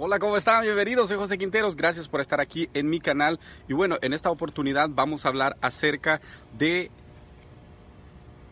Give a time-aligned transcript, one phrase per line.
[0.00, 0.62] Hola, ¿cómo están?
[0.62, 3.40] Bienvenidos, soy José Quinteros, gracias por estar aquí en mi canal.
[3.66, 6.20] Y bueno, en esta oportunidad vamos a hablar acerca
[6.56, 6.92] de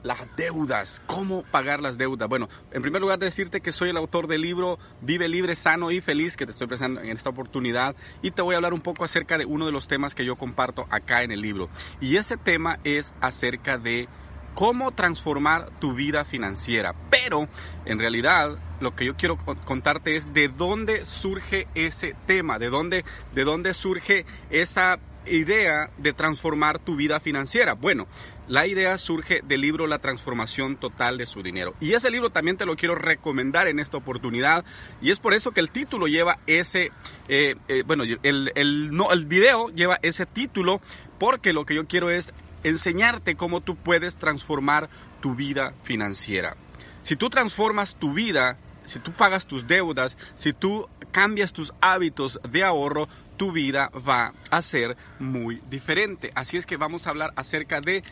[0.03, 2.29] las deudas, cómo pagar las deudas.
[2.29, 6.01] Bueno, en primer lugar decirte que soy el autor del libro Vive libre, sano y
[6.01, 9.05] feliz que te estoy presentando en esta oportunidad y te voy a hablar un poco
[9.05, 11.69] acerca de uno de los temas que yo comparto acá en el libro.
[12.01, 14.09] Y ese tema es acerca de
[14.57, 16.95] cómo transformar tu vida financiera.
[17.27, 17.49] Pero
[17.85, 23.05] en realidad lo que yo quiero contarte es de dónde surge ese tema, de dónde,
[23.35, 27.73] de dónde surge esa idea de transformar tu vida financiera.
[27.73, 28.07] Bueno,
[28.47, 31.75] la idea surge del libro La transformación total de su dinero.
[31.81, 34.65] Y ese libro también te lo quiero recomendar en esta oportunidad.
[35.03, 36.93] Y es por eso que el título lleva ese,
[37.27, 40.81] eh, eh, bueno, el, el, no, el video lleva ese título
[41.19, 42.33] porque lo que yo quiero es
[42.63, 44.89] enseñarte cómo tú puedes transformar
[45.21, 46.57] tu vida financiera.
[47.01, 52.41] Si tú transformas tu vida, si tú pagas tus deudas, si tú cambias tus hábitos
[52.49, 56.33] de ahorro, tu vida va a ser muy diferente.
[56.35, 58.03] Así es que vamos a hablar acerca de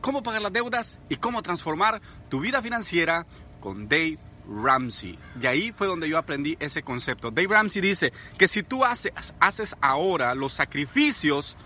[0.00, 3.26] cómo pagar las deudas y cómo transformar tu vida financiera
[3.60, 5.18] con Dave Ramsey.
[5.34, 7.30] De ahí fue donde yo aprendí ese concepto.
[7.30, 11.56] Dave Ramsey dice que si tú haces, haces ahora los sacrificios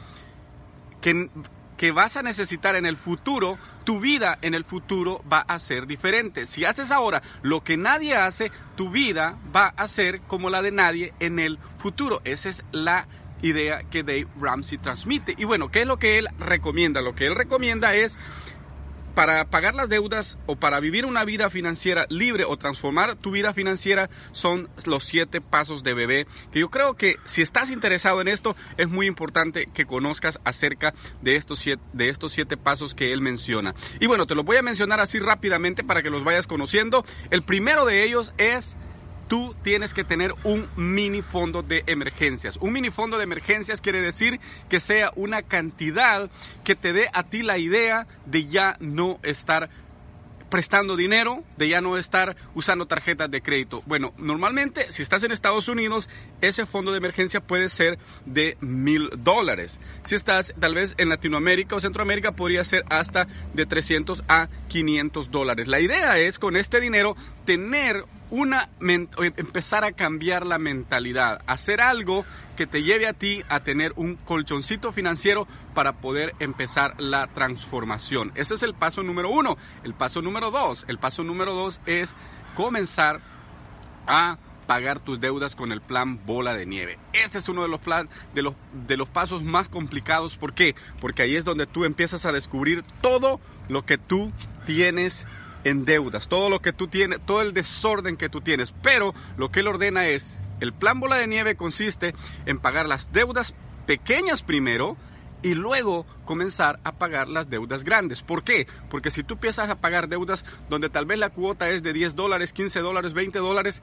[1.01, 1.29] que
[1.77, 5.87] que vas a necesitar en el futuro, tu vida en el futuro va a ser
[5.87, 6.47] diferente.
[6.47, 10.71] Si haces ahora lo que nadie hace, tu vida va a ser como la de
[10.71, 12.21] nadie en el futuro.
[12.25, 13.07] Esa es la
[13.43, 15.35] idea que Dave Ramsey transmite.
[15.37, 17.03] Y bueno, ¿qué es lo que él recomienda?
[17.03, 18.17] Lo que él recomienda es
[19.15, 23.53] para pagar las deudas o para vivir una vida financiera libre o transformar tu vida
[23.55, 26.27] financiera son los siete pasos de bebé.
[26.53, 30.95] Que yo creo que si estás interesado en esto, es muy importante que conozcas acerca
[31.23, 33.75] de estos siete, de estos siete pasos que él menciona.
[34.01, 37.05] Y bueno, te los voy a mencionar así rápidamente para que los vayas conociendo.
[37.31, 38.77] El primero de ellos es
[39.29, 42.57] tú tienes que tener un mini fondo de emergencias.
[42.61, 46.31] Un mini fondo de emergencias quiere decir que sea una cantidad
[46.65, 49.71] que te dé a ti la idea de ya no estar
[50.55, 53.83] prestando dinero, de ya no estar usando tarjetas de crédito.
[53.87, 56.09] Bueno, normalmente si estás en Estados Unidos,
[56.43, 59.81] ese fondo de emergencia puede ser de mil dólares.
[60.05, 65.33] Si estás tal vez en Latinoamérica o Centroamérica, podría ser hasta de 300 a 500
[65.33, 65.67] dólares.
[65.67, 72.25] La idea es con este dinero tener una empezar a cambiar la mentalidad, hacer algo
[72.55, 78.33] que te lleve a ti a tener un colchoncito financiero para poder empezar la transformación.
[78.35, 79.57] Ese es el paso número uno.
[79.83, 82.15] El paso número dos, el paso número dos es
[82.57, 83.21] comenzar
[84.07, 86.99] a pagar tus deudas con el plan bola de nieve.
[87.13, 88.55] Este es uno de los, plan, de los,
[88.87, 90.37] de los pasos más complicados.
[90.37, 90.75] ¿Por qué?
[91.01, 94.33] Porque ahí es donde tú empiezas a descubrir todo lo que tú
[94.67, 95.27] tienes
[95.65, 98.73] en deudas, todo lo que tú tienes, todo el desorden que tú tienes.
[98.83, 102.15] Pero lo que él ordena es, el plan bola de nieve consiste
[102.47, 103.55] en pagar las deudas
[103.87, 104.97] pequeñas primero
[105.43, 108.23] y luego comenzar a pagar las deudas grandes.
[108.23, 108.67] ¿Por qué?
[108.89, 112.15] Porque si tú empiezas a pagar deudas donde tal vez la cuota es de 10
[112.15, 113.83] dólares, 15 dólares, 20 dólares,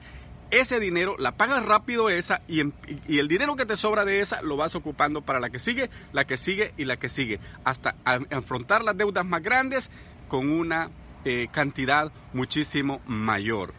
[0.50, 2.62] ese dinero la pagas rápido esa y,
[3.08, 5.88] y, el dinero que te sobra de esa lo vas ocupando para la que sigue,
[6.12, 9.90] la que sigue y la que sigue, hasta afrontar las deudas más grandes
[10.28, 10.90] con una
[11.24, 13.74] eh, cantidad muchísimo mayor.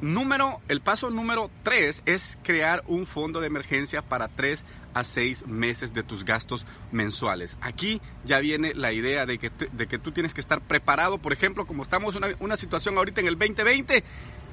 [0.00, 5.46] Número, el paso número 3 es crear un fondo de emergencia para 3 a 6
[5.48, 7.56] meses de tus gastos mensuales.
[7.60, 11.32] Aquí ya viene la idea de que, de que tú tienes que estar preparado, por
[11.32, 14.04] ejemplo, como estamos en una, una situación ahorita en el 2020,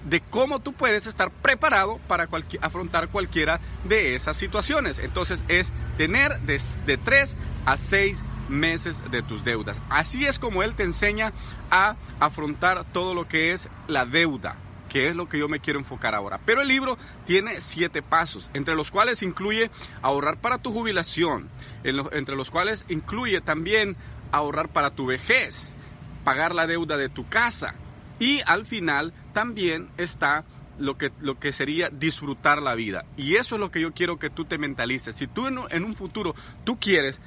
[0.10, 2.28] de cómo tú puedes estar preparado para
[2.62, 4.98] afrontar cualquiera de esas situaciones.
[4.98, 7.36] Entonces es tener de, de 3
[7.66, 9.78] a 6 meses de tus deudas.
[9.90, 11.34] Así es como Él te enseña
[11.72, 14.58] a afrontar todo lo que es la deuda
[14.90, 16.40] que es lo que yo me quiero enfocar ahora.
[16.46, 19.70] Pero el libro tiene siete pasos, entre los cuales incluye
[20.02, 21.50] ahorrar para tu jubilación,
[21.84, 23.98] entre los cuales incluye también
[24.32, 25.76] ahorrar para tu vejez,
[26.24, 27.76] pagar la deuda de tu casa
[28.20, 30.46] y al final también está
[30.78, 33.06] lo que, lo que sería disfrutar la vida.
[33.18, 35.16] Y eso es lo que yo quiero que tú te mentalices.
[35.16, 37.22] Si tú en un futuro tú quieres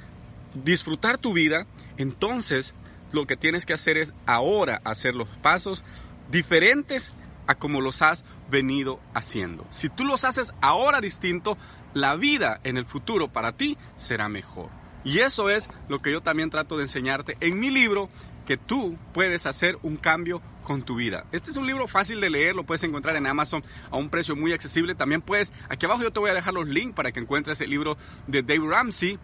[0.53, 1.65] disfrutar tu vida,
[1.97, 2.73] entonces
[3.11, 5.83] lo que tienes que hacer es ahora hacer los pasos
[6.29, 7.11] diferentes
[7.47, 9.65] a como los has venido haciendo.
[9.69, 11.57] Si tú los haces ahora distinto,
[11.93, 14.69] la vida en el futuro para ti será mejor.
[15.03, 18.09] Y eso es lo que yo también trato de enseñarte en mi libro,
[18.45, 21.25] que tú puedes hacer un cambio con tu vida.
[21.31, 24.35] Este es un libro fácil de leer, lo puedes encontrar en Amazon a un precio
[24.35, 24.95] muy accesible.
[24.95, 27.69] También puedes, aquí abajo yo te voy a dejar los links para que encuentres el
[27.69, 29.19] libro de Dave Ramsey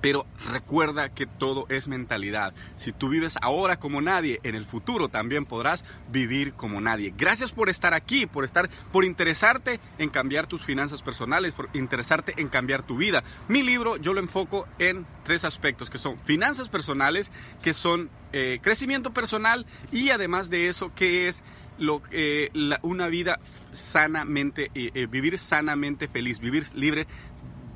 [0.00, 2.54] Pero recuerda que todo es mentalidad.
[2.76, 7.12] Si tú vives ahora como nadie, en el futuro también podrás vivir como nadie.
[7.16, 12.34] Gracias por estar aquí, por estar, por interesarte en cambiar tus finanzas personales, por interesarte
[12.36, 13.24] en cambiar tu vida.
[13.48, 17.30] Mi libro yo lo enfoco en tres aspectos, que son finanzas personales,
[17.62, 21.42] que son eh, crecimiento personal y además de eso, que es
[21.78, 22.50] lo, eh,
[22.82, 23.40] una vida
[23.72, 27.06] sanamente, eh, vivir sanamente feliz, vivir libre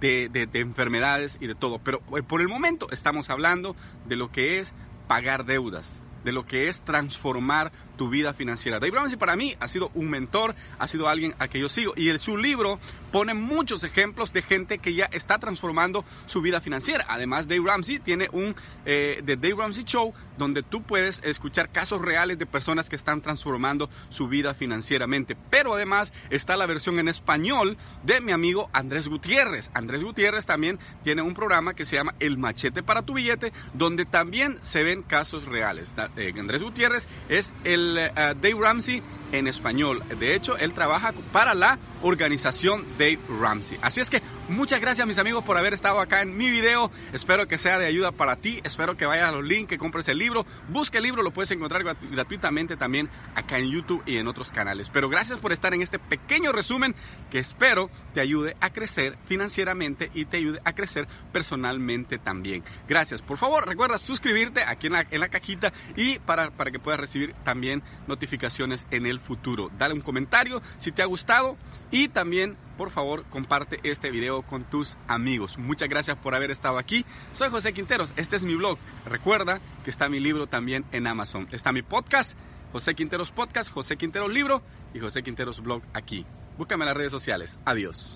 [0.02, 1.78] de, enfermedades y de todo.
[1.78, 3.76] Pero eh, por el momento estamos hablando
[4.06, 4.74] de lo que es
[5.08, 7.72] pagar deudas, de lo que es transformar
[8.02, 8.80] tu vida financiera.
[8.80, 11.92] Dave Ramsey para mí ha sido un mentor, ha sido alguien a que yo sigo
[11.94, 12.80] y en su libro
[13.12, 17.06] pone muchos ejemplos de gente que ya está transformando su vida financiera.
[17.08, 18.56] Además, Dave Ramsey tiene un
[18.86, 23.20] eh, The Dave Ramsey Show donde tú puedes escuchar casos reales de personas que están
[23.20, 25.36] transformando su vida financieramente.
[25.50, 29.70] Pero además está la versión en español de mi amigo Andrés Gutiérrez.
[29.74, 34.06] Andrés Gutiérrez también tiene un programa que se llama El Machete para tu billete, donde
[34.06, 35.94] también se ven casos reales.
[36.16, 39.02] Eh, Andrés Gutiérrez es el eh, Dave Ramsey
[39.32, 40.02] en español.
[40.18, 43.78] De hecho, él trabaja para la organización Dave Ramsey.
[43.82, 46.90] Así es que muchas gracias mis amigos por haber estado acá en mi video.
[47.12, 48.60] Espero que sea de ayuda para ti.
[48.64, 50.44] Espero que vayas a los links, que compres el libro.
[50.68, 54.90] Busque el libro, lo puedes encontrar gratuitamente también acá en YouTube y en otros canales.
[54.90, 56.94] Pero gracias por estar en este pequeño resumen
[57.30, 62.62] que espero te ayude a crecer financieramente y te ayude a crecer personalmente también.
[62.88, 63.22] Gracias.
[63.22, 67.00] Por favor, recuerda suscribirte aquí en la, en la cajita y para, para que puedas
[67.00, 69.70] recibir también notificaciones en el futuro.
[69.78, 71.56] Dale un comentario si te ha gustado
[71.92, 75.58] y también, por favor, comparte este video con tus amigos.
[75.58, 77.04] Muchas gracias por haber estado aquí.
[77.34, 78.78] Soy José Quinteros, este es mi blog.
[79.06, 81.46] Recuerda que está mi libro también en Amazon.
[81.52, 82.36] Está mi podcast,
[82.72, 84.62] José Quinteros Podcast, José Quinteros Libro
[84.94, 86.26] y José Quinteros Blog aquí.
[86.58, 87.58] Búscame en las redes sociales.
[87.64, 88.10] Adiós.